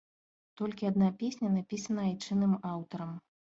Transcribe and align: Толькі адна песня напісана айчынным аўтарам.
Толькі 0.61 0.89
адна 0.91 1.09
песня 1.19 1.51
напісана 1.59 2.01
айчынным 2.09 2.59
аўтарам. 2.75 3.15